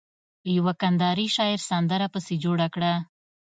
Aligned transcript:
يوه 0.55 0.73
کنداري 0.81 1.27
شاعر 1.35 1.59
سندره 1.69 2.07
پسې 2.13 2.33
جوړه 2.43 2.67
کړه. 2.75 2.93